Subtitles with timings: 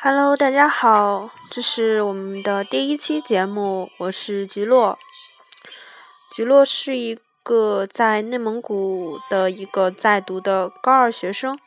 [0.00, 4.96] Hello，大家好，这是我们的第一期节目，我是菊落。
[6.30, 11.58] 菊落是一个在内蒙古的一个在读的高二学生。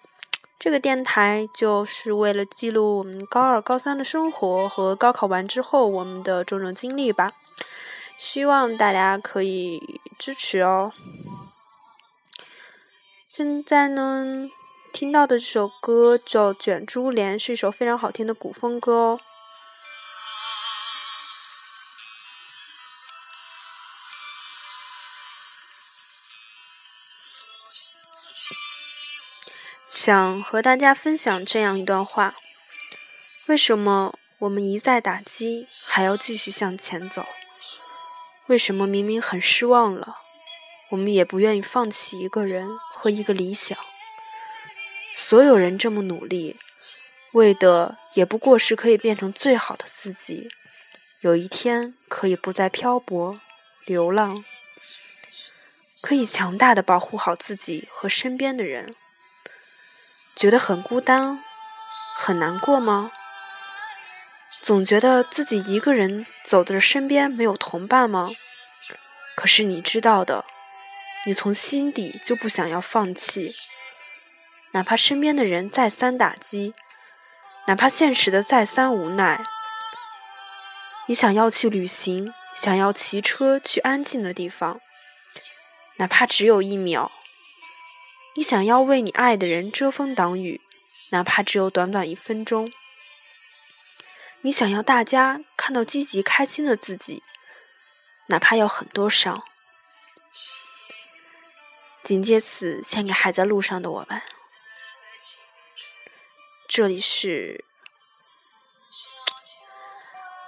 [0.57, 7.33] 这个电台就是为了记录我们高二、高三的生活和高考完之后我们的种种经历吧。
[8.17, 10.93] 希望大家可以支持哦。
[13.27, 14.47] 现在呢，
[15.01, 19.19] 听到的这首歌叫《卷珠帘》，是一首非常好听的古风歌哦。
[29.89, 32.35] 想和大家分享这样一段话：
[33.47, 37.25] 为什么我们一再打击，还要继续向前走？
[38.45, 40.17] 为什么明明很失望了，
[40.91, 43.75] 我们也不愿意放弃一个人和一个理想？
[45.13, 46.57] 所有人这么努力，
[47.33, 50.49] 为的也不过是可以变成最好的自己，
[51.21, 53.39] 有一天可以不再漂泊、
[53.85, 54.43] 流浪，
[56.01, 58.95] 可以强大的保护好自己和身边的人。
[60.35, 61.43] 觉得很孤单，
[62.15, 63.11] 很难过吗？
[64.61, 68.29] 总觉得自己一个人走在身边没有同伴吗？
[69.35, 70.45] 可是你知道的，
[71.25, 73.55] 你从心底就不想要放弃，
[74.73, 76.73] 哪怕身边的人再三打击，
[77.67, 79.45] 哪怕现实的再三无奈，
[81.07, 84.79] 你想要去旅行，想要骑车去安静的地方，
[85.97, 87.11] 哪怕只有一秒。
[88.37, 90.61] 你想要为你爱的人遮风挡雨，
[91.09, 92.71] 哪怕只有短短一分钟；
[94.39, 97.21] 你想要大家看到积极开心的自己，
[98.27, 99.43] 哪怕要很多伤。
[102.03, 104.21] 仅借此献给还在路上的我们。
[106.73, 107.65] 这里是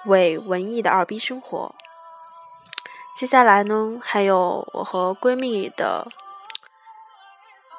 [0.06, 1.76] 伪文艺的二逼生活。
[3.18, 6.08] 接下来呢，还有我和闺蜜的。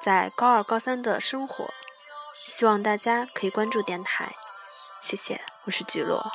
[0.02, 1.72] 在高二、高三的生活，
[2.34, 4.36] 希望大家可以关注电台，
[5.00, 6.30] 谢谢，我是菊落。